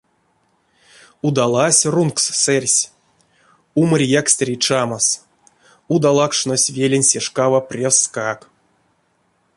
[1.27, 2.77] Удалась рунгс-сэрьс,
[3.81, 5.07] умарь якстере чамас,
[5.95, 8.39] удалакшнось велень се шкава превскак.